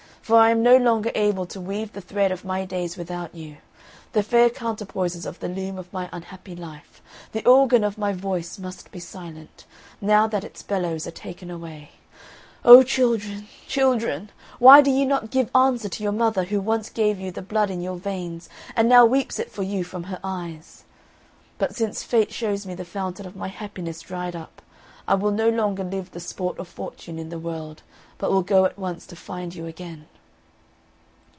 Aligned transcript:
For 0.21 0.37
I 0.37 0.51
am 0.51 0.63
no 0.63 0.77
longer 0.77 1.11
able 1.13 1.45
to 1.47 1.59
weave 1.59 1.91
the 1.91 1.99
thread 1.99 2.31
of 2.31 2.45
my 2.45 2.63
days 2.63 2.95
without 2.95 3.35
you, 3.35 3.57
the 4.13 4.23
fair 4.23 4.49
counterpoises 4.49 5.25
of 5.25 5.39
the 5.41 5.49
loom 5.49 5.77
of 5.77 5.91
my 5.91 6.07
unhappy 6.13 6.55
life. 6.55 7.01
The 7.33 7.43
organ 7.45 7.83
of 7.83 7.97
my 7.97 8.13
voice 8.13 8.57
must 8.57 8.91
be 8.93 8.99
silent, 9.01 9.65
now 9.99 10.27
that 10.27 10.45
its 10.45 10.63
bellows 10.63 11.05
are 11.05 11.11
taken 11.11 11.51
away. 11.51 11.91
O 12.63 12.81
children, 12.81 13.49
children! 13.67 14.29
why 14.57 14.81
do 14.81 14.89
ye 14.89 15.03
not 15.03 15.31
give 15.31 15.49
answer 15.53 15.89
to 15.89 16.03
your 16.03 16.13
mother, 16.13 16.45
who 16.45 16.61
once 16.61 16.89
gave 16.89 17.19
you 17.19 17.31
the 17.31 17.41
blood 17.41 17.69
in 17.69 17.81
your 17.81 17.97
veins, 17.97 18.47
and 18.73 18.87
now 18.87 19.05
weeps 19.05 19.37
it 19.37 19.51
for 19.51 19.63
you 19.63 19.83
from 19.83 20.03
her 20.03 20.19
eyes? 20.23 20.85
But 21.57 21.75
since 21.75 22.03
fate 22.03 22.31
shows 22.31 22.65
me 22.65 22.73
the 22.73 22.85
fountain 22.85 23.25
of 23.25 23.35
my 23.35 23.49
happiness 23.49 23.99
dried 23.99 24.37
up, 24.37 24.61
I 25.09 25.13
will 25.15 25.31
no 25.31 25.49
longer 25.49 25.83
live 25.83 26.11
the 26.11 26.21
sport 26.21 26.57
of 26.57 26.69
fortune 26.69 27.19
in 27.19 27.27
the 27.27 27.39
world, 27.39 27.81
but 28.17 28.31
will 28.31 28.43
go 28.43 28.63
at 28.63 28.79
once 28.79 29.05
to 29.07 29.17
find 29.17 29.53
you 29.53 29.65
again!" 29.65 30.07